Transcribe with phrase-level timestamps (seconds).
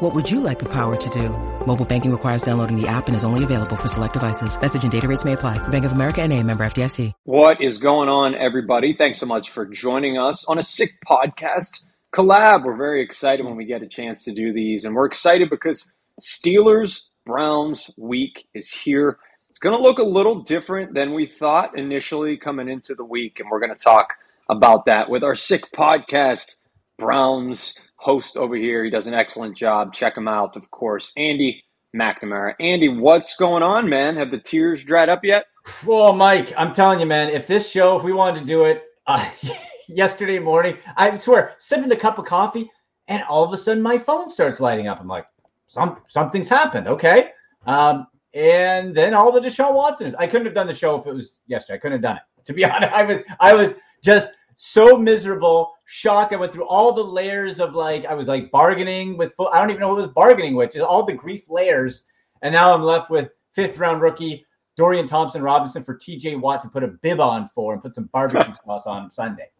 [0.00, 1.30] What would you like the power to do?
[1.66, 4.60] Mobile banking requires downloading the app and is only available for select devices.
[4.60, 5.56] Message and data rates may apply.
[5.68, 7.14] Bank of America and a member FDIC.
[7.24, 8.94] What is going on, everybody?
[8.94, 11.82] Thanks so much for joining us on a sick podcast
[12.14, 12.66] collab.
[12.66, 14.84] We're very excited when we get a chance to do these.
[14.84, 19.16] And we're excited because Steelers Browns week is here.
[19.48, 23.40] It's going to look a little different than we thought initially coming into the week.
[23.40, 24.12] And we're going to talk
[24.50, 26.56] about that with our sick podcast
[26.98, 28.84] Browns host over here.
[28.84, 29.92] He does an excellent job.
[29.92, 31.12] Check him out, of course.
[31.16, 32.54] Andy McNamara.
[32.60, 34.14] Andy, what's going on, man?
[34.14, 35.46] Have the tears dried up yet?
[35.84, 38.84] Well, Mike, I'm telling you, man, if this show, if we wanted to do it
[39.08, 39.28] uh,
[39.88, 42.70] yesterday morning, I swear, sipping the cup of coffee,
[43.08, 45.00] and all of a sudden my phone starts lighting up.
[45.00, 45.26] I'm like,
[45.66, 46.86] some something's happened.
[46.86, 47.30] Okay.
[47.66, 50.14] Um, and then all the Deshaun Watson is.
[50.14, 51.74] I couldn't have done the show if it was yesterday.
[51.74, 52.44] I couldn't have done it.
[52.44, 56.32] To be honest, I was I was just so miserable, shocked.
[56.32, 59.34] I went through all the layers of like I was like bargaining with.
[59.52, 60.72] I don't even know what was bargaining with.
[60.72, 62.02] Just all the grief layers,
[62.42, 64.44] and now I'm left with fifth round rookie
[64.76, 66.36] Dorian Thompson Robinson for T.J.
[66.36, 69.50] Watt to put a bib on for and put some barbecue sauce on Sunday.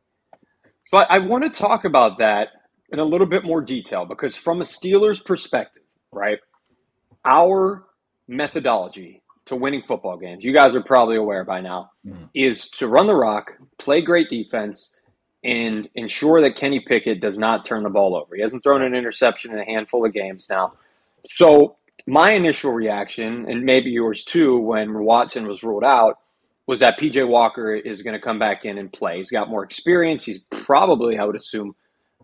[0.93, 2.49] But I want to talk about that
[2.91, 6.39] in a little bit more detail because from a Steelers perspective, right?
[7.25, 7.87] Our
[8.29, 12.25] methodology to winning football games, you guys are probably aware by now, mm-hmm.
[12.35, 14.95] is to run the rock, play great defense,
[15.45, 18.35] and ensure that Kenny Pickett does not turn the ball over.
[18.35, 20.73] He hasn't thrown an interception in a handful of games now.
[21.29, 26.19] So my initial reaction, and maybe yours too, when Watson was ruled out,
[26.67, 29.19] was that PJ Walker is going to come back in and play.
[29.19, 30.25] He's got more experience.
[30.25, 31.77] He's probably, I would assume,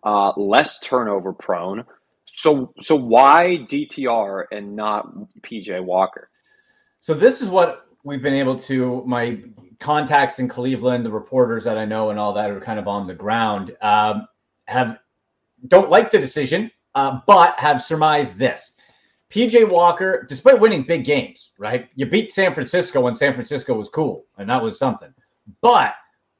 [0.03, 1.85] uh, less turnover prone.
[2.27, 5.07] So, so why DTR and not
[5.43, 6.29] PJ Walker?
[7.03, 9.03] So this is what we've been able to.
[9.05, 9.43] My
[9.81, 13.09] contacts in Cleveland, the reporters that I know, and all that are kind of on
[13.09, 14.29] the ground um,
[14.67, 15.01] have
[15.67, 18.71] don't like the decision, uh, but have surmised this.
[19.31, 21.89] PJ Walker, despite winning big games, right?
[21.97, 25.13] You beat San Francisco when San Francisco was cool, and that was something.
[25.61, 25.95] But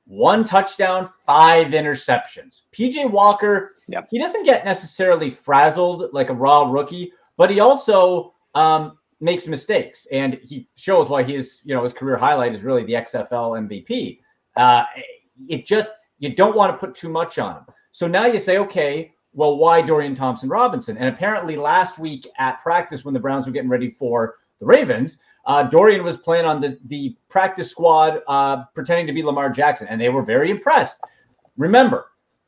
[0.07, 2.63] one touchdown, five interceptions.
[2.73, 4.07] PJ Walker, yep.
[4.09, 10.07] he doesn't get necessarily frazzled like a raw rookie, but he also um, makes mistakes,
[10.13, 14.21] and he shows why his you know his career highlight is really the XFL MVP.
[14.57, 14.85] Uh,
[15.49, 15.89] it just
[16.19, 17.65] you don't want to put too much on him.
[17.93, 20.99] So now you say, okay, well, why Dorian Thompson Robinson?
[20.99, 25.19] And apparently last week at practice when the Browns were getting ready for the Ravens,
[25.47, 29.89] uh, Dorian was playing on the, the practice squad, uh, pretending to be Lamar Jackson,
[29.89, 30.97] and they were very impressed.
[31.57, 32.07] Remember,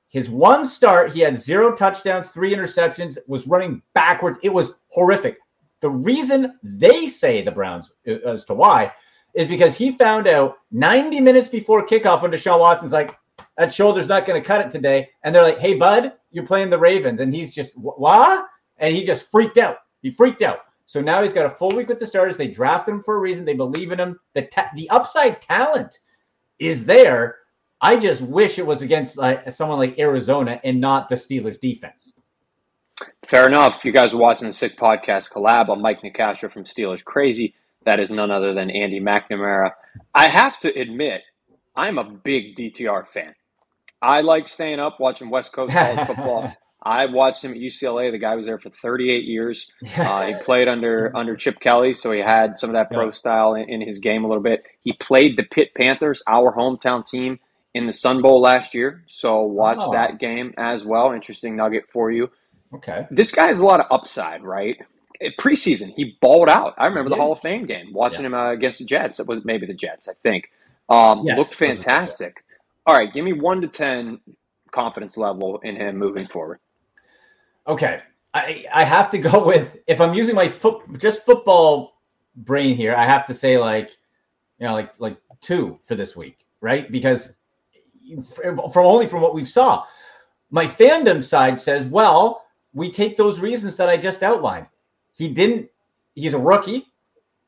[0.09, 4.39] his one start, he had zero touchdowns, three interceptions, was running backwards.
[4.43, 5.39] It was horrific.
[5.85, 8.91] The reason they say the Browns, uh, as to why,
[9.35, 13.15] is because he found out 90 minutes before kickoff when Deshaun Watson's like,
[13.59, 15.11] that shoulder's not going to cut it today.
[15.23, 17.21] And they're like, hey, bud, you're playing the Ravens.
[17.21, 18.47] And he's just, what?
[18.79, 19.77] And he just freaked out.
[20.01, 20.61] He freaked out.
[20.87, 22.39] So now he's got a full week with the starters.
[22.39, 23.45] They drafted him for a reason.
[23.45, 24.19] They believe in him.
[24.33, 25.99] The ta- the upside talent
[26.61, 27.41] is there.
[27.83, 32.15] I just wish it was against uh, someone like Arizona and not the Steelers defense.
[33.27, 33.85] Fair enough.
[33.85, 35.71] You guys are watching the Sick Podcast collab.
[35.71, 37.55] I'm Mike Nicastro from Steelers Crazy.
[37.87, 39.71] That is none other than Andy McNamara.
[40.15, 41.23] I have to admit,
[41.75, 43.35] I'm a big DTR fan.
[44.03, 46.53] I like staying up watching West Coast college football.
[46.83, 48.11] I watched him at UCLA.
[48.11, 49.69] The guy was there for 38 years.
[49.97, 53.55] Uh, he played under under Chip Kelly, so he had some of that pro style
[53.55, 54.65] in, in, his game a little bit.
[54.83, 57.41] He played the Pitt Panthers, our hometown team,
[57.73, 59.03] in the Sun Bowl last year.
[59.07, 59.93] So watch oh.
[59.93, 61.13] that game as well.
[61.13, 62.31] Interesting nugget for you.
[62.73, 63.07] Okay.
[63.11, 64.79] This guy has a lot of upside, right?
[65.39, 66.75] Preseason, he balled out.
[66.77, 68.27] I remember the Hall of Fame game, watching yeah.
[68.29, 69.21] him uh, against the Jets.
[69.21, 70.51] It was maybe the Jets, I think.
[70.89, 72.45] Um, yes, looked fantastic.
[72.87, 74.21] All right, give me one to ten
[74.73, 76.59] confidence level in him moving forward.
[77.67, 78.01] Okay,
[78.35, 82.01] I I have to go with if I'm using my foot just football
[82.37, 82.95] brain here.
[82.95, 83.91] I have to say like
[84.59, 86.91] you know, like like two for this week, right?
[86.91, 87.35] Because
[88.35, 89.85] from only from what we've saw,
[90.51, 92.44] my fandom side says, well,
[92.75, 94.67] we take those reasons that I just outlined.
[95.15, 95.71] He didn't.
[96.15, 96.87] He's a rookie.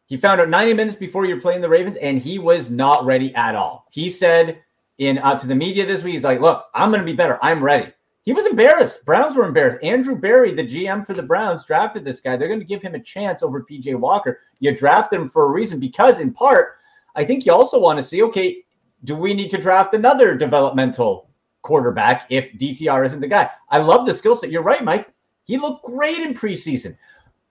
[0.06, 3.34] He found out 90 minutes before you're playing the Ravens, and he was not ready
[3.34, 3.86] at all.
[3.90, 4.62] He said
[4.98, 7.38] in uh, to the media this week, he's like, "Look, I'm going to be better.
[7.42, 7.92] I'm ready."
[8.22, 9.04] He was embarrassed.
[9.04, 9.84] Browns were embarrassed.
[9.84, 12.36] Andrew Berry, the GM for the Browns, drafted this guy.
[12.36, 14.40] They're going to give him a chance over PJ Walker.
[14.58, 16.78] You drafted him for a reason because, in part,
[17.14, 18.64] I think you also want to see, okay,
[19.04, 21.30] do we need to draft another developmental
[21.62, 23.48] quarterback if DTR isn't the guy?
[23.70, 24.50] I love the skill set.
[24.50, 25.08] You're right, Mike.
[25.46, 26.96] He looked great in preseason,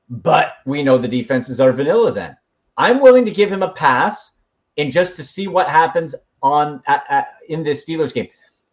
[0.09, 2.37] but we know the defenses are vanilla then.
[2.77, 4.31] I'm willing to give him a pass
[4.77, 6.13] and just to see what happens
[6.43, 8.27] on at, at, in this Steelers game.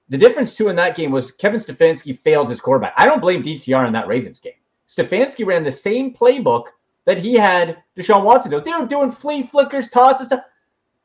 [0.08, 2.94] The difference too in that game was Kevin Stefanski failed his quarterback.
[2.96, 4.52] I don't blame DTR in that Ravens game.
[4.88, 6.64] Stefanski ran the same playbook
[7.04, 8.60] that he had Deshaun Watson do.
[8.60, 10.26] They were doing flea flickers, tosses.
[10.26, 10.44] Stuff.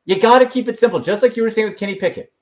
[0.06, 2.34] You got to keep it simple, just like you were saying with Kenny Pickett.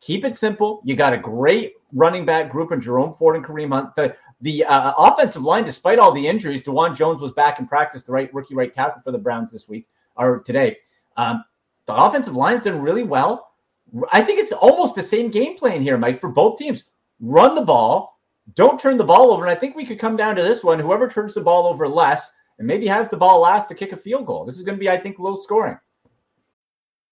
[0.00, 0.80] Keep it simple.
[0.84, 3.94] You got a great running back group in Jerome Ford and Kareem Hunt.
[3.96, 8.02] The the uh, offensive line, despite all the injuries, Dawand Jones was back in practice,
[8.02, 10.76] the right rookie right tackle for the Browns this week or today.
[11.16, 11.42] Um,
[11.86, 13.52] the offensive line's done really well.
[14.12, 16.84] I think it's almost the same game plan here, Mike, for both teams.
[17.20, 18.18] Run the ball,
[18.54, 19.42] don't turn the ball over.
[19.42, 20.78] And I think we could come down to this one.
[20.78, 23.96] Whoever turns the ball over less and maybe has the ball last to kick a
[23.96, 24.44] field goal.
[24.44, 25.78] This is going to be, I think, low scoring.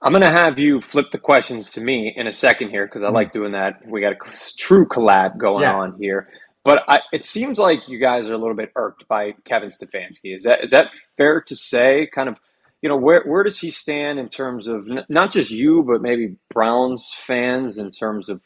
[0.00, 3.02] I'm going to have you flip the questions to me in a second here because
[3.02, 3.38] I like mm-hmm.
[3.38, 3.86] doing that.
[3.86, 5.74] We got a true collab going yeah.
[5.74, 6.28] on here.
[6.64, 10.36] But I, it seems like you guys are a little bit irked by Kevin Stefanski.
[10.36, 12.08] Is that is that fair to say?
[12.14, 12.36] Kind of,
[12.82, 16.02] you know, where where does he stand in terms of n- not just you, but
[16.02, 18.42] maybe Browns fans in terms of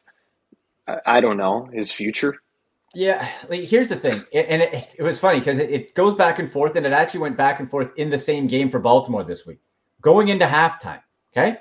[0.86, 2.36] I, I don't know his future.
[2.94, 6.14] Yeah, like, here's the thing, it, and it, it was funny because it, it goes
[6.14, 8.80] back and forth, and it actually went back and forth in the same game for
[8.80, 9.60] Baltimore this week,
[10.02, 11.00] going into halftime.
[11.32, 11.58] Okay.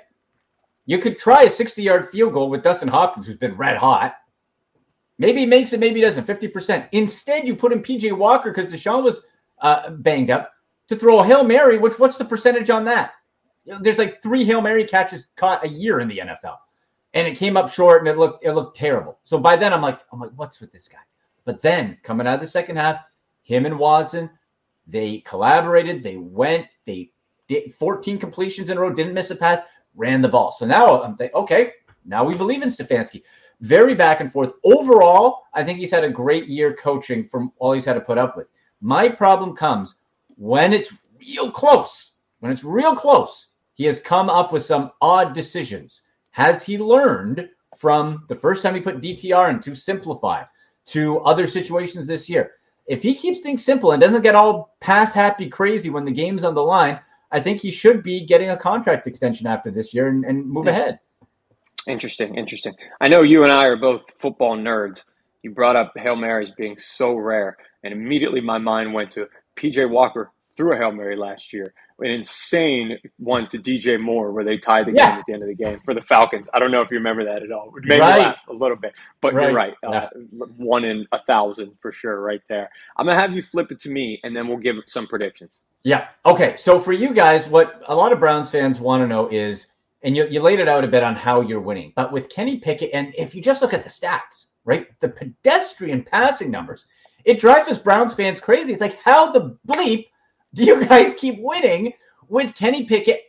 [0.86, 4.16] You could try a 60 yard field goal with Dustin Hopkins, who's been red hot.
[5.18, 6.88] Maybe he makes it, maybe he doesn't, 50%.
[6.92, 9.20] Instead, you put in PJ Walker because Deshaun was
[9.60, 10.52] uh, banged up
[10.88, 13.12] to throw a Hail Mary, which what's the percentage on that?
[13.64, 16.56] You know, there's like three Hail Mary catches caught a year in the NFL.
[17.14, 19.18] And it came up short and it looked it looked terrible.
[19.22, 20.98] So by then I'm like, I'm like, what's with this guy?
[21.44, 23.00] But then coming out of the second half,
[23.42, 24.30] him and Watson,
[24.86, 27.10] they collaborated, they went, they
[27.78, 29.60] 14 completions in a row, didn't miss a pass,
[29.94, 30.52] ran the ball.
[30.52, 31.72] So now I'm thinking, okay,
[32.04, 33.22] now we believe in Stefanski.
[33.60, 34.54] Very back and forth.
[34.64, 38.18] Overall, I think he's had a great year coaching from all he's had to put
[38.18, 38.48] up with.
[38.80, 39.94] My problem comes
[40.36, 42.16] when it's real close.
[42.40, 46.02] When it's real close, he has come up with some odd decisions.
[46.32, 50.42] Has he learned from the first time he put DTR in to simplify
[50.86, 52.52] to other situations this year?
[52.86, 56.42] If he keeps things simple and doesn't get all pass happy crazy when the game's
[56.42, 56.98] on the line,
[57.32, 60.66] I think he should be getting a contract extension after this year and, and move
[60.66, 60.72] yeah.
[60.72, 60.98] ahead.
[61.86, 62.74] Interesting, interesting.
[63.00, 65.04] I know you and I are both football nerds.
[65.42, 69.90] You brought up Hail Marys being so rare, and immediately my mind went to PJ
[69.90, 71.74] Walker threw a Hail Mary last year.
[71.98, 75.10] An insane one to DJ Moore where they tied the yeah.
[75.10, 76.48] game at the end of the game for the Falcons.
[76.52, 77.72] I don't know if you remember that at all.
[77.76, 78.18] It made right.
[78.18, 79.44] me laugh a little bit, but right.
[79.44, 79.74] you're right.
[79.86, 80.08] Uh, yeah.
[80.56, 82.70] One in a thousand for sure, right there.
[82.96, 85.60] I'm going to have you flip it to me, and then we'll give some predictions.
[85.84, 86.08] Yeah.
[86.24, 86.56] Okay.
[86.56, 89.66] So for you guys, what a lot of Browns fans want to know is,
[90.02, 92.58] and you, you laid it out a bit on how you're winning, but with Kenny
[92.58, 96.86] Pickett, and if you just look at the stats, right, the pedestrian passing numbers,
[97.24, 98.72] it drives us Browns fans crazy.
[98.72, 100.06] It's like, how the bleep
[100.54, 101.92] do you guys keep winning
[102.28, 103.22] with Kenny Pickett,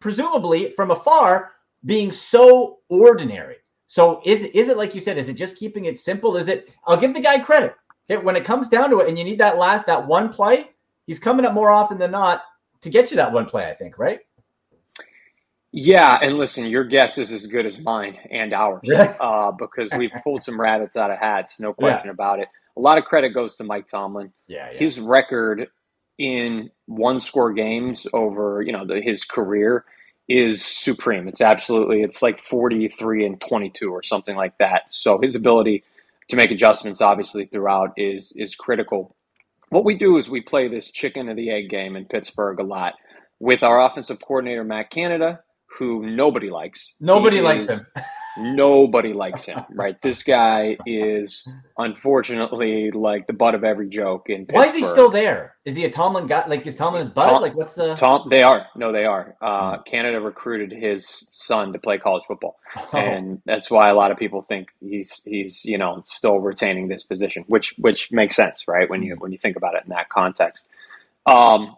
[0.00, 1.52] presumably from afar,
[1.84, 3.56] being so ordinary?
[3.86, 5.18] So is is it like you said?
[5.18, 6.36] Is it just keeping it simple?
[6.36, 6.70] Is it?
[6.86, 7.74] I'll give the guy credit.
[8.10, 10.70] Okay, when it comes down to it, and you need that last that one play,
[11.06, 12.42] he's coming up more often than not
[12.82, 14.20] to get you that one play, I think, right?
[15.74, 18.86] Yeah, and listen, your guess is as good as mine and ours
[19.20, 22.12] uh, because we've pulled some rabbits out of hats, no question yeah.
[22.12, 22.48] about it.
[22.76, 24.32] A lot of credit goes to Mike Tomlin.
[24.46, 24.78] Yeah, yeah.
[24.78, 25.68] his record
[26.18, 29.84] in one score games over you know the, his career
[30.28, 31.26] is supreme.
[31.26, 34.92] It's absolutely it's like forty three and twenty two or something like that.
[34.92, 35.84] So his ability
[36.28, 39.16] to make adjustments obviously throughout is is critical
[39.72, 42.64] what we do is we play this chicken or the egg game in Pittsburgh a
[42.64, 42.94] lot.
[43.40, 45.40] with our offensive coordinator Matt Canada,
[45.78, 46.94] who nobody likes.
[47.00, 47.86] Nobody he likes is, him.
[48.38, 50.00] nobody likes him, right?
[50.02, 51.46] This guy is
[51.78, 54.56] unfortunately like the butt of every joke in Pittsburgh.
[54.56, 55.56] Why is he still there?
[55.64, 56.46] Is he a Tomlin guy?
[56.46, 57.28] Like is Tomlin his butt?
[57.28, 58.28] Tom, like what's the Tom?
[58.28, 58.66] They are.
[58.76, 59.36] No, they are.
[59.40, 62.98] Uh, Canada recruited his son to play college football, oh.
[62.98, 67.04] and that's why a lot of people think he's he's you know still retaining this
[67.04, 68.88] position, which which makes sense, right?
[68.88, 70.66] When you when you think about it in that context.
[71.26, 71.76] Um,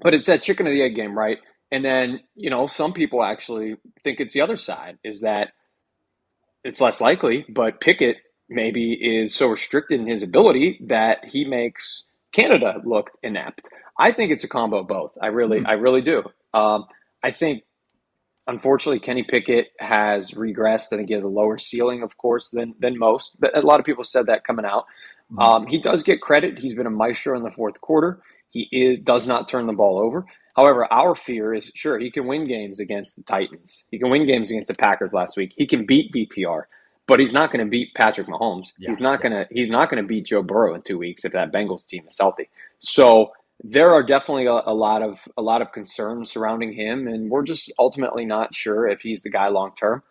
[0.00, 1.38] but it's that chicken or the egg game, right?
[1.74, 5.54] And then, you know, some people actually think it's the other side is that
[6.62, 12.04] it's less likely, but Pickett maybe is so restricted in his ability that he makes
[12.30, 13.70] Canada look inept.
[13.98, 15.18] I think it's a combo of both.
[15.20, 15.66] I really, mm-hmm.
[15.66, 16.22] I really do.
[16.52, 16.84] Um,
[17.24, 17.64] I think,
[18.46, 20.92] unfortunately, Kenny Pickett has regressed.
[20.92, 23.34] I think he has a lower ceiling, of course, than than most.
[23.40, 24.84] But a lot of people said that coming out.
[25.32, 25.38] Mm-hmm.
[25.40, 26.56] Um, he does get credit.
[26.56, 28.22] He's been a maestro in the fourth quarter.
[28.50, 30.24] He is, does not turn the ball over.
[30.56, 33.84] However, our fear is sure he can win games against the Titans.
[33.90, 35.52] He can win games against the Packers last week.
[35.56, 36.62] He can beat DTR,
[37.06, 38.68] but he's not going to beat Patrick Mahomes.
[38.78, 39.28] Yeah, he's not yeah.
[39.28, 41.84] going to he's not going to beat Joe Burrow in 2 weeks if that Bengals
[41.84, 42.48] team is healthy.
[42.78, 43.32] So,
[43.62, 47.44] there are definitely a, a lot of a lot of concerns surrounding him and we're
[47.44, 50.02] just ultimately not sure if he's the guy long term.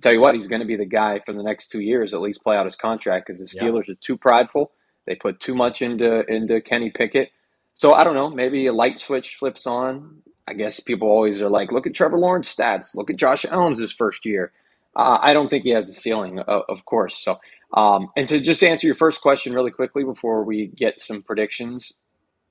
[0.00, 2.20] Tell you what, he's going to be the guy for the next 2 years at
[2.20, 3.94] least play out his contract because the Steelers yeah.
[3.94, 4.70] are too prideful.
[5.06, 7.30] They put too much into into Kenny Pickett
[7.78, 8.28] so I don't know.
[8.28, 10.22] Maybe a light switch flips on.
[10.48, 12.96] I guess people always are like, look at Trevor Lawrence stats.
[12.96, 14.50] Look at Josh Allen's his first year.
[14.96, 17.16] Uh, I don't think he has a ceiling, uh, of course.
[17.16, 17.38] So,
[17.72, 21.92] um, and to just answer your first question really quickly before we get some predictions,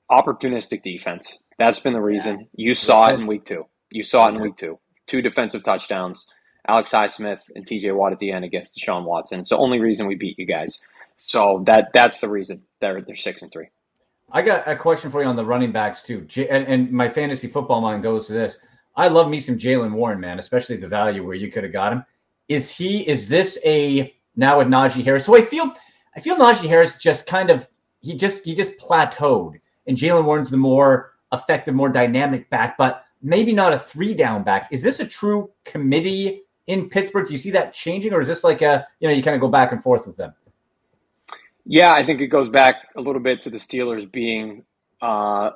[0.09, 1.39] opportunistic defense.
[1.59, 2.47] That's been the reason.
[2.53, 2.67] Yeah.
[2.67, 3.65] You saw it in week two.
[3.91, 4.79] You saw it in week two.
[5.07, 6.25] Two defensive touchdowns.
[6.69, 9.41] Alex Highsmith and TJ Watt at the end against Deshaun Watson.
[9.41, 10.79] It's the only reason we beat you guys.
[11.17, 13.67] So that that's the reason they're they're six and three.
[14.31, 16.21] I got a question for you on the running backs too.
[16.21, 18.57] J- and, and, my fantasy football mind goes to this.
[18.95, 21.93] I love me some Jaylen Warren, man, especially the value where you could have got
[21.93, 22.03] him.
[22.49, 23.07] Is he?
[23.07, 25.25] Is this a now with Najee Harris?
[25.25, 25.71] So I feel,
[26.15, 27.67] I feel Najee Harris just kind of
[28.01, 33.03] he just he just plateaued, and Jaylen Warren's the more effective, more dynamic back, but
[33.21, 34.69] maybe not a three down back.
[34.71, 37.27] Is this a true committee in Pittsburgh?
[37.27, 39.41] Do you see that changing, or is this like a you know you kind of
[39.41, 40.33] go back and forth with them?
[41.69, 44.63] Yeah, I think it goes back a little bit to the Steelers being
[45.01, 45.51] uh,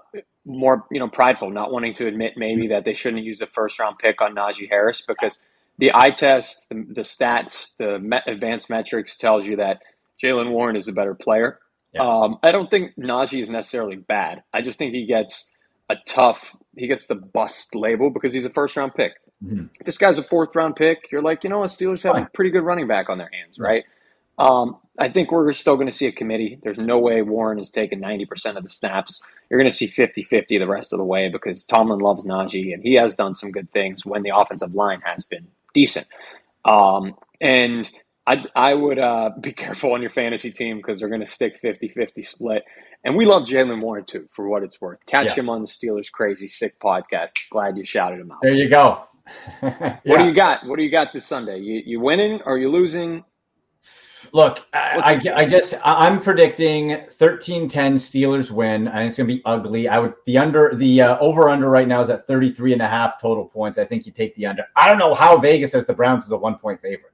[0.46, 3.80] more, you know, prideful, not wanting to admit maybe that they shouldn't use a first
[3.80, 5.40] round pick on Najee Harris because
[5.78, 9.82] the eye test, the, the stats, the me- advanced metrics tells you that
[10.22, 11.60] Jaylen Warren is a better player.
[11.94, 12.02] Yeah.
[12.02, 14.44] Um, I don't think Najee is necessarily bad.
[14.54, 15.50] I just think he gets
[15.90, 19.14] a tough, he gets the bust label because he's a first round pick.
[19.44, 19.66] Mm-hmm.
[19.80, 22.30] If this guy's a fourth round pick, you're like, you know, what, Steelers have a
[22.34, 23.84] pretty good running back on their hands, right?
[24.42, 26.60] Um, I think we're still going to see a committee.
[26.64, 29.22] There's no way Warren is taking 90% of the snaps.
[29.50, 32.74] You're going to see 50 50 the rest of the way because Tomlin loves Najee
[32.74, 36.08] and he has done some good things when the offensive line has been decent.
[36.66, 37.90] Um, and
[38.26, 41.60] I, I would uh, be careful on your fantasy team because they're going to stick
[41.62, 42.64] 50 50 split.
[43.04, 45.00] And we love Jaylen Warren too, for what it's worth.
[45.06, 45.36] Catch yeah.
[45.36, 47.32] him on the Steelers Crazy Sick podcast.
[47.52, 48.40] Glad you shouted him out.
[48.42, 49.04] There you go.
[49.62, 50.00] yeah.
[50.04, 50.66] What do you got?
[50.66, 51.60] What do you got this Sunday?
[51.60, 53.24] You, you winning or you losing?
[54.34, 58.88] Look, I, I, I, just I'm predicting 13-10 Steelers win.
[58.88, 59.90] and it's gonna be ugly.
[59.90, 62.88] I would the under the uh, over under right now is at 33 and a
[62.88, 63.78] half total points.
[63.78, 64.64] I think you take the under.
[64.76, 67.14] I don't know how Vegas has the Browns as a one point favorite.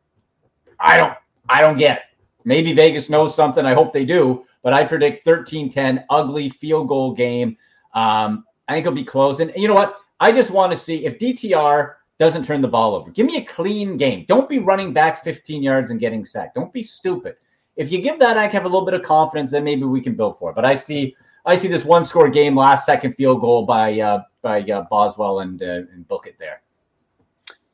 [0.79, 1.13] I don't
[1.49, 2.03] I don't get it.
[2.43, 3.65] Maybe Vegas knows something.
[3.65, 4.45] I hope they do.
[4.61, 7.57] But I predict 13-10 ugly field goal game.
[7.93, 9.39] Um, I think it'll be close.
[9.39, 9.97] And you know what?
[10.19, 13.11] I just want to see if DTR doesn't turn the ball over.
[13.11, 14.25] Give me a clean game.
[14.27, 16.55] Don't be running back 15 yards and getting sacked.
[16.55, 17.35] Don't be stupid.
[17.75, 19.51] If you give that, I have a little bit of confidence.
[19.51, 20.55] Then maybe we can build for it.
[20.55, 24.23] But I see, I see this one score game, last second field goal by uh,
[24.41, 26.61] by uh, Boswell and uh, and book it there.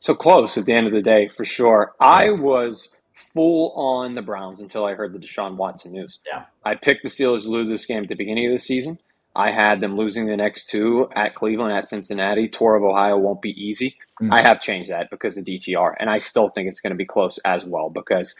[0.01, 1.93] So close at the end of the day, for sure.
[2.01, 6.19] I was full on the Browns until I heard the Deshaun Watson news.
[6.25, 8.99] Yeah, I picked the Steelers to lose this game at the beginning of the season.
[9.35, 12.47] I had them losing the next two at Cleveland, at Cincinnati.
[12.47, 13.95] Tour of Ohio won't be easy.
[14.21, 14.33] Mm-hmm.
[14.33, 17.05] I have changed that because of DTR, and I still think it's going to be
[17.05, 18.35] close as well because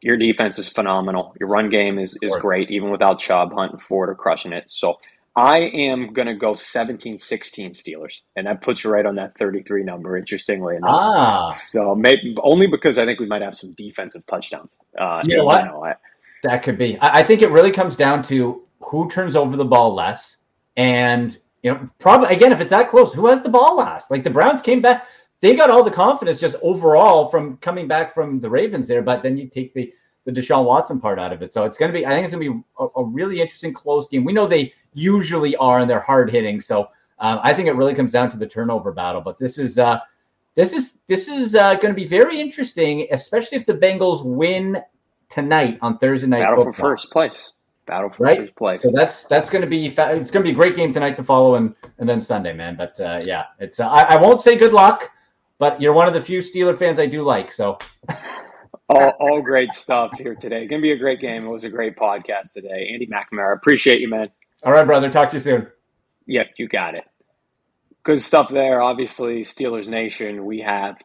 [0.00, 1.34] your defense is phenomenal.
[1.40, 4.70] Your run game is, is great, even without Chubb, Hunt, and Ford are crushing it.
[4.70, 4.98] So
[5.34, 9.36] I am going to go 17 16 Steelers, and that puts you right on that
[9.36, 10.90] 33 number, interestingly enough.
[10.90, 11.50] Ah.
[11.50, 14.70] So maybe only because I think we might have some defensive touchdowns.
[14.98, 15.64] Uh, you know what?
[15.64, 15.94] Know, I,
[16.42, 16.98] that could be.
[16.98, 20.38] I, I think it really comes down to who turns over the ball less,
[20.76, 24.10] and you know, probably again if it's that close, who has the ball last?
[24.10, 25.06] Like the Browns came back,
[25.40, 29.22] they got all the confidence just overall from coming back from the Ravens there, but
[29.22, 29.92] then you take the
[30.24, 31.52] the Deshaun Watson part out of it.
[31.52, 33.72] So it's going to be, I think it's going to be a, a, really interesting
[33.72, 34.24] close game.
[34.24, 36.60] We know they usually are and they're hard hitting.
[36.60, 39.20] So Um, I think it really comes down to the turnover battle.
[39.20, 40.00] But this is uh,
[40.54, 44.78] this is this is uh, going to be very interesting, especially if the Bengals win
[45.28, 46.40] tonight on Thursday night.
[46.40, 46.72] Battle football.
[46.72, 47.52] for first place.
[47.86, 48.54] Battle for right?
[48.56, 48.82] place.
[48.82, 51.24] So that's that's going to be it's going to be a great game tonight to
[51.24, 52.76] follow, and and then Sunday, man.
[52.76, 55.10] But uh, yeah, it's uh, I, I won't say good luck,
[55.58, 57.52] but you're one of the few Steeler fans I do like.
[57.52, 57.78] So
[58.88, 60.66] all, all great stuff here today.
[60.66, 61.44] Going to be a great game.
[61.44, 62.90] It was a great podcast today.
[62.92, 64.28] Andy McNamara, appreciate you, man.
[64.64, 65.10] all right, brother.
[65.10, 65.66] Talk to you soon.
[66.26, 67.04] Yep, you got it.
[68.02, 68.80] Good stuff there.
[68.80, 70.44] Obviously, Steelers Nation.
[70.44, 70.96] We have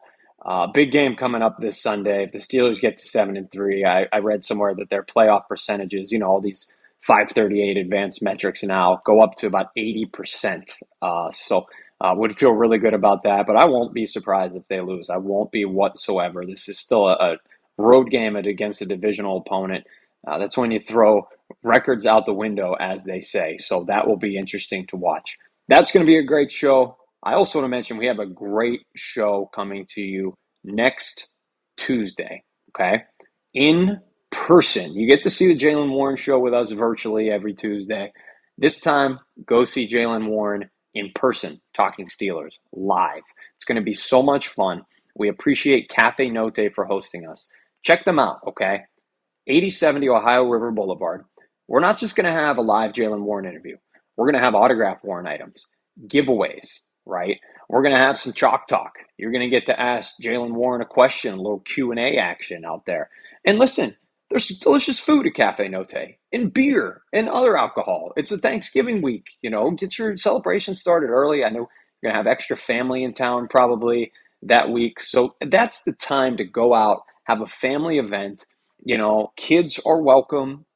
[0.44, 2.24] a big game coming up this Sunday.
[2.24, 5.46] If the Steelers get to seven and three, I, I read somewhere that their playoff
[5.48, 6.70] percentages, you know, all these
[7.02, 10.70] 538 advanced metrics now go up to about 80%.
[11.00, 11.66] Uh, so
[12.00, 13.46] uh, would feel really good about that.
[13.46, 15.10] But I won't be surprised if they lose.
[15.10, 16.44] I won't be whatsoever.
[16.44, 17.36] This is still a, a
[17.78, 19.84] road game against a divisional opponent.
[20.26, 21.28] Uh, that's when you throw
[21.62, 23.58] records out the window, as they say.
[23.58, 25.36] So that will be interesting to watch.
[25.68, 26.96] That's going to be a great show.
[27.22, 31.28] I also want to mention we have a great show coming to you next
[31.76, 32.42] Tuesday.
[32.70, 33.04] Okay.
[33.54, 34.00] In
[34.32, 34.94] person.
[34.94, 38.12] You get to see the Jaylen Warren show with us virtually every Tuesday.
[38.58, 43.22] This time, go see Jaylen Warren in person, talking Steelers live.
[43.56, 44.82] It's going to be so much fun.
[45.14, 47.46] We appreciate Cafe Note for hosting us.
[47.82, 48.82] Check them out, okay?
[49.46, 51.24] 8070 Ohio River Boulevard.
[51.68, 53.76] We're not just going to have a live Jaylen Warren interview.
[54.16, 55.66] We're going to have autograph Warren items,
[56.06, 57.38] giveaways, right?
[57.68, 58.96] We're going to have some chalk talk.
[59.18, 62.86] You're going to get to ask Jaylen Warren a question, a little Q&A action out
[62.86, 63.10] there.
[63.44, 63.96] And listen,
[64.30, 65.94] there's some delicious food at Cafe Note
[66.32, 68.12] and beer and other alcohol.
[68.16, 71.44] It's a Thanksgiving week, you know, get your celebration started early.
[71.44, 71.68] I know
[72.02, 75.00] you're going to have extra family in town probably that week.
[75.00, 78.44] So that's the time to go out, have a family event.
[78.84, 80.66] You know, kids are welcome.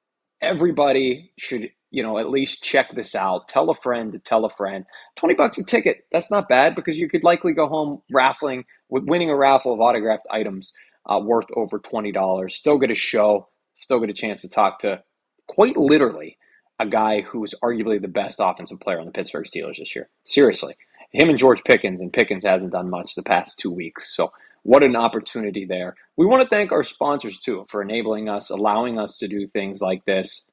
[0.43, 3.49] Everybody should, you know, at least check this out.
[3.49, 4.85] Tell a friend to tell a friend.
[5.17, 6.05] 20 bucks a ticket.
[6.13, 9.81] That's not bad because you could likely go home raffling with winning a raffle of
[9.81, 10.75] autographed items
[11.07, 12.53] uh, worth over $20.
[12.53, 15.03] Still get a show, still get a chance to talk to
[15.49, 16.37] quite literally
[16.79, 20.11] a guy who's arguably the best offensive player on the Pittsburgh Steelers this year.
[20.27, 20.77] Seriously.
[21.13, 24.15] Him and George Pickens, and Pickens hasn't done much the past two weeks.
[24.15, 24.33] So,
[24.65, 25.95] what an opportunity there.
[26.19, 29.81] We want to thank our sponsors too for enabling us, allowing us to do things
[29.81, 30.45] like this.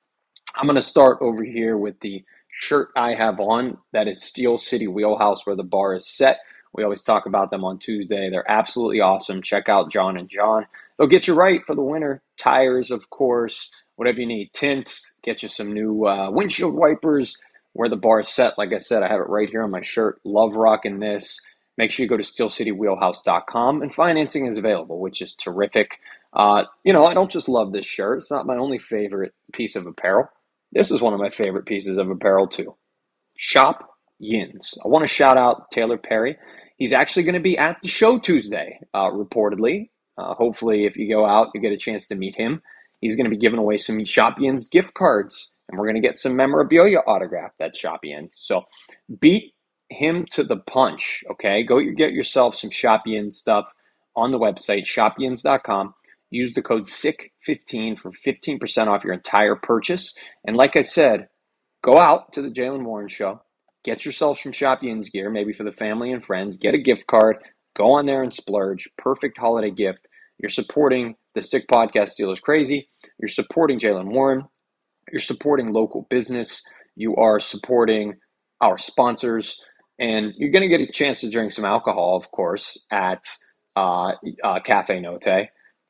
[0.56, 3.78] I'm going to start over here with the shirt I have on.
[3.92, 6.40] That is Steel City Wheelhouse, where the bar is set.
[6.74, 8.30] We always talk about them on Tuesday.
[8.30, 9.42] They're absolutely awesome.
[9.42, 10.66] Check out John and John.
[10.98, 12.22] They'll get you right for the winter.
[12.38, 14.52] Tires, of course, whatever you need.
[14.54, 17.38] Tint, get you some new uh, windshield wipers.
[17.76, 19.82] Where the bar is set, like I said, I have it right here on my
[19.82, 20.20] shirt.
[20.24, 21.40] Love rocking this.
[21.76, 26.00] Make sure you go to steelcitywheelhouse.com and financing is available, which is terrific.
[26.34, 28.20] Uh, you know, I don't just love this shirt.
[28.20, 30.30] It's not my only favorite piece of apparel.
[30.74, 32.76] This is one of my favorite pieces of apparel too.
[33.38, 34.78] Shop Yins.
[34.84, 36.38] I want to shout out Taylor Perry.
[36.78, 39.90] He's actually going to be at the show Tuesday, uh, reportedly.
[40.18, 42.62] Uh, hopefully, if you go out, you get a chance to meet him.
[43.02, 46.08] He's going to be giving away some Shop Yins gift cards, and we're going to
[46.08, 48.32] get some memorabilia autographed at Shop Yins.
[48.34, 48.64] So
[49.20, 49.54] beat
[49.90, 51.64] him to the punch, okay?
[51.64, 53.74] Go get yourself some Shop Yins stuff
[54.16, 55.94] on the website, shopyins.com.
[56.34, 60.16] Use the code SICK15 for 15% off your entire purchase.
[60.46, 61.30] And like I said,
[61.84, 63.42] go out to the Jaylen Warren show
[63.84, 66.56] Get yourself some Shop Yins gear, maybe for the family and friends.
[66.56, 67.38] Get a gift card.
[67.76, 68.88] Go on there and splurge.
[68.98, 70.08] Perfect holiday gift.
[70.40, 72.90] You're supporting the Sick Podcast Steelers Crazy.
[73.20, 74.46] You're supporting Jaylen Warren.
[75.12, 76.64] You're supporting local business.
[76.96, 78.16] You are supporting
[78.62, 79.60] our sponsors.
[80.00, 83.24] And you're going to get a chance to drink some alcohol, of course, at
[83.76, 85.24] uh, uh, Cafe Note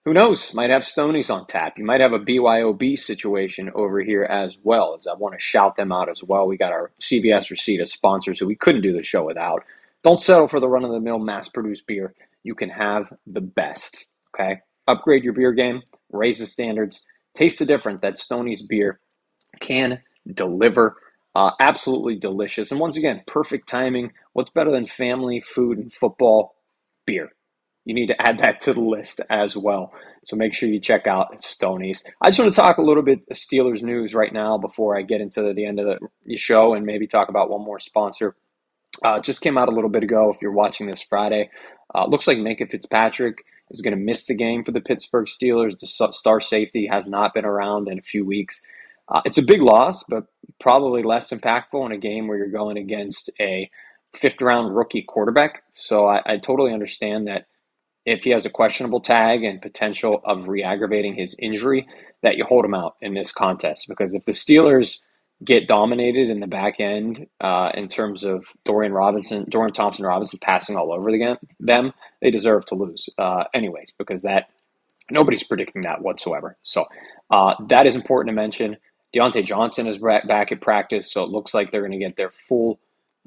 [0.06, 0.54] who knows?
[0.54, 1.78] Might have Stoney's on tap.
[1.78, 4.96] You might have a BYOB situation over here as well.
[4.96, 6.46] As I want to shout them out as well.
[6.46, 9.64] We got our CBS receipt as sponsors who we couldn't do the show without.
[10.04, 12.14] Don't settle for the run of the mill mass produced beer.
[12.44, 14.06] You can have the best.
[14.36, 14.60] Okay?
[14.88, 17.00] Upgrade your beer game, raise the standards,
[17.34, 19.00] taste the different that Stoney's beer
[19.62, 20.02] can
[20.34, 20.98] deliver.
[21.34, 22.72] Uh, absolutely delicious.
[22.72, 24.12] And once again, perfect timing.
[24.34, 26.56] What's better than family, food, and football?
[27.06, 27.32] Beer
[27.86, 29.94] you need to add that to the list as well.
[30.26, 32.04] So make sure you check out Stoney's.
[32.22, 35.02] I just want to talk a little bit of Steelers news right now before I
[35.02, 38.36] get into the end of the show and maybe talk about one more sponsor.
[39.04, 40.32] Uh, just came out a little bit ago.
[40.32, 41.50] If you're watching this Friday,
[41.94, 45.78] uh, looks like Minkah Fitzpatrick is going to miss the game for the Pittsburgh Steelers.
[45.80, 48.62] The star safety has not been around in a few weeks.
[49.10, 50.26] Uh, it's a big loss, but
[50.60, 53.70] probably less impactful in a game where you're going against a
[54.14, 55.64] fifth round rookie quarterback.
[55.74, 57.48] So I, I totally understand that
[58.06, 61.88] if he has a questionable tag and potential of re aggravating his injury,
[62.22, 63.88] that you hold him out in this contest.
[63.88, 65.00] Because if the Steelers
[65.44, 70.40] get dominated in the back end uh, in terms of Dorian Robinson, Dorian Thompson Robinson
[70.42, 74.46] passing all over the, them, they deserve to lose, uh, anyways, because that
[75.12, 76.58] nobody's predicting that whatsoever.
[76.64, 76.86] So
[77.30, 78.78] uh, that is important to mention.
[79.16, 82.32] Diontae Johnson is back at practice, so it looks like they're going to get their
[82.32, 82.80] full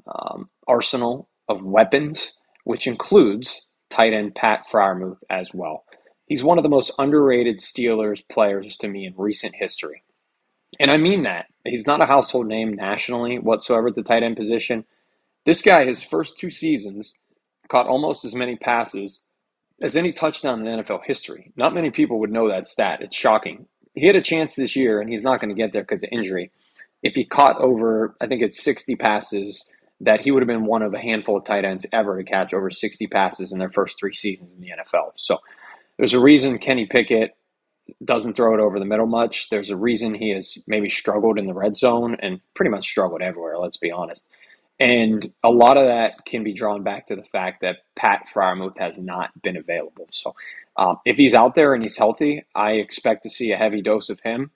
[0.07, 2.33] um, arsenal of weapons,
[2.65, 5.85] which includes tight end Pat Freiermuth as well.
[6.25, 10.03] He's one of the most underrated Steelers players to me in recent history.
[10.79, 11.45] And I mean that.
[11.65, 14.85] He's not a household name nationally whatsoever at the tight end position.
[15.45, 17.13] This guy, his first two seasons,
[17.69, 19.23] caught almost as many passes
[19.81, 21.53] as any touchdown in NFL history.
[21.55, 23.01] Not many people would know that stat.
[23.01, 23.67] It's shocking.
[23.93, 26.09] He had a chance this year, and he's not going to get there because of
[26.11, 26.51] injury.
[27.03, 29.65] If he caught over, I think it's 60 passes,
[30.01, 32.53] that he would have been one of a handful of tight ends ever to catch
[32.53, 35.11] over 60 passes in their first three seasons in the NFL.
[35.15, 35.39] So
[35.97, 37.35] there's a reason Kenny Pickett
[38.03, 39.49] doesn't throw it over the middle much.
[39.49, 43.21] There's a reason he has maybe struggled in the red zone and pretty much struggled
[43.21, 44.27] everywhere, let's be honest.
[44.79, 48.77] And a lot of that can be drawn back to the fact that Pat Freiermuth
[48.77, 50.07] has not been available.
[50.11, 50.35] So
[50.75, 54.09] um, if he's out there and he's healthy, I expect to see a heavy dose
[54.09, 54.51] of him.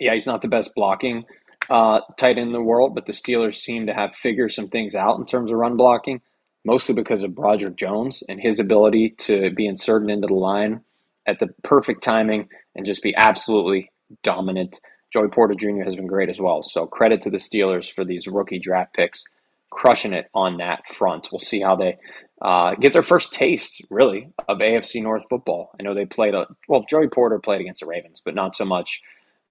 [0.00, 1.26] Yeah, he's not the best blocking
[1.70, 4.94] uh, tight end in the world, but the Steelers seem to have figured some things
[4.94, 6.20] out in terms of run blocking,
[6.64, 10.82] mostly because of Broderick Jones and his ability to be inserted into the line
[11.26, 13.90] at the perfect timing and just be absolutely
[14.22, 14.80] dominant.
[15.12, 15.82] Joey Porter Jr.
[15.84, 16.62] has been great as well.
[16.62, 19.24] So credit to the Steelers for these rookie draft picks,
[19.70, 21.28] crushing it on that front.
[21.32, 21.96] We'll see how they
[22.42, 25.70] uh, get their first taste, really, of AFC North football.
[25.78, 26.84] I know they played a well.
[26.88, 29.00] Joey Porter played against the Ravens, but not so much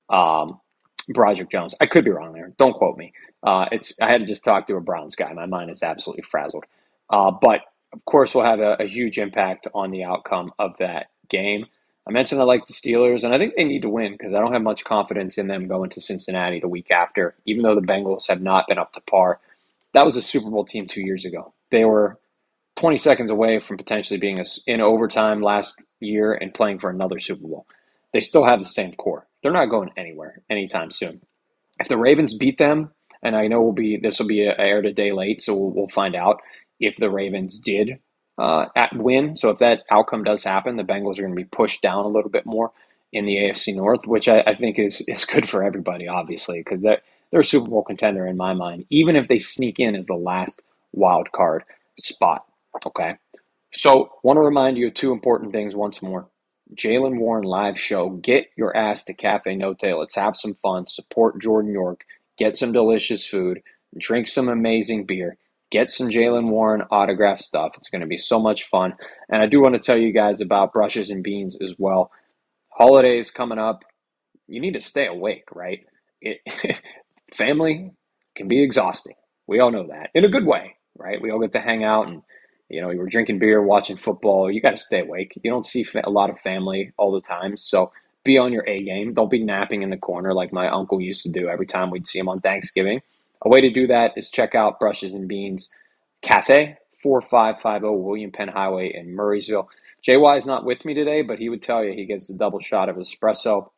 [0.09, 0.59] um,
[1.09, 1.75] Broderick Jones.
[1.81, 2.53] I could be wrong there.
[2.57, 3.13] Don't quote me.
[3.43, 5.31] Uh, it's I had to just talk to a Browns guy.
[5.33, 6.65] My mind is absolutely frazzled.
[7.09, 7.61] Uh, but
[7.93, 11.65] of course, will have a, a huge impact on the outcome of that game.
[12.07, 14.37] I mentioned I like the Steelers, and I think they need to win because I
[14.39, 17.81] don't have much confidence in them going to Cincinnati the week after, even though the
[17.81, 19.39] Bengals have not been up to par.
[19.93, 21.53] That was a Super Bowl team two years ago.
[21.71, 22.19] They were
[22.75, 27.47] 20 seconds away from potentially being in overtime last year and playing for another Super
[27.47, 27.65] Bowl.
[28.13, 29.25] They still have the same core.
[29.45, 31.21] They're not going anywhere anytime soon.
[31.79, 32.89] If the Ravens beat them,
[33.21, 35.89] and I know we'll be this will be aired a day late, so we'll, we'll
[35.89, 36.41] find out
[36.79, 37.99] if the Ravens did
[38.39, 39.35] uh, at win.
[39.35, 42.07] So if that outcome does happen, the Bengals are going to be pushed down a
[42.07, 42.71] little bit more
[43.13, 46.81] in the AFC North, which I, I think is is good for everybody, obviously, because
[46.81, 50.07] they're, they're a Super Bowl contender in my mind, even if they sneak in as
[50.07, 51.65] the last wild card
[51.99, 52.45] spot.
[52.83, 53.17] Okay.
[53.73, 56.29] So want to remind you of two important things once more.
[56.73, 58.09] Jaylen Warren live show.
[58.09, 59.99] Get your ass to Cafe No Tail.
[59.99, 60.87] Let's have some fun.
[60.87, 62.05] Support Jordan York.
[62.37, 63.61] Get some delicious food.
[63.97, 65.37] Drink some amazing beer
[65.71, 67.73] get some Jaylen Warren autograph stuff.
[67.77, 68.93] It's going to be so much fun.
[69.29, 72.11] And I do want to tell you guys about brushes and beans as well.
[72.69, 73.83] Holidays coming up.
[74.47, 75.81] You need to stay awake, right?
[76.21, 76.39] It,
[77.33, 77.91] family
[78.35, 79.15] can be exhausting.
[79.47, 81.21] We all know that in a good way, right?
[81.21, 82.21] We all get to hang out and
[82.69, 84.51] you know, you were drinking beer, watching football.
[84.51, 85.33] You got to stay awake.
[85.43, 87.91] You don't see fa- a lot of family all the time, so
[88.23, 89.13] be on your A game.
[89.13, 92.07] Don't be napping in the corner like my uncle used to do every time we'd
[92.07, 93.01] see him on Thanksgiving.
[93.43, 95.69] A way to do that is check out Brushes and Beans
[96.23, 99.67] Cafe, 4550 William Penn Highway in Murrysville.
[100.07, 102.59] JY is not with me today, but he would tell you he gets a double
[102.59, 103.69] shot of espresso,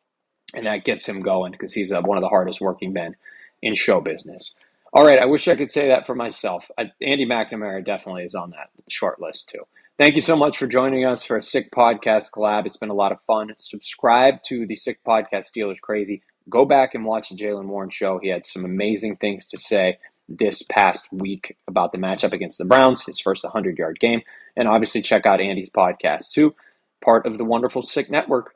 [0.54, 3.16] and that gets him going because he's uh, one of the hardest working men
[3.62, 4.54] in show business.
[4.92, 6.70] All right, I wish I could say that for myself.
[6.78, 9.66] I, Andy McNamara definitely is on that short list too.
[9.98, 12.66] Thank you so much for joining us for a Sick Podcast collab.
[12.66, 13.52] It's been a lot of fun.
[13.58, 18.18] Subscribe to the Sick Podcast Steelers Crazy go back and watch the Jaylen Warren show.
[18.18, 19.98] He had some amazing things to say
[20.28, 24.22] this past week about the matchup against the Browns, his first 100 yard game.
[24.56, 26.54] And obviously, check out Andy's podcast too,
[27.02, 28.54] part of the wonderful Sick Network.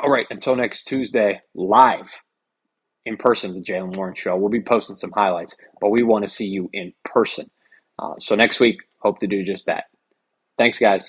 [0.00, 2.22] All right, until next Tuesday, live
[3.04, 4.36] in person, the Jaylen Warren show.
[4.36, 7.50] We'll be posting some highlights, but we want to see you in person.
[7.98, 9.84] Uh, so next week, hope to do just that.
[10.58, 11.08] Thanks, guys.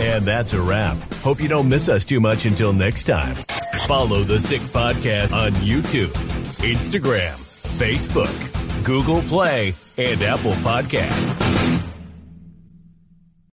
[0.00, 0.96] And that's a wrap.
[1.14, 3.36] Hope you don't miss us too much until next time.
[3.86, 6.12] Follow the Sick Podcast on YouTube,
[6.62, 7.34] Instagram,
[7.78, 11.93] Facebook, Google Play, and Apple Podcasts.